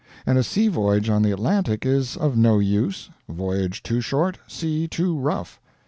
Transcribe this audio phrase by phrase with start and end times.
[0.25, 4.87] And a sea voyage on the Atlantic is of no use voyage too short, sea
[4.87, 5.61] too rough.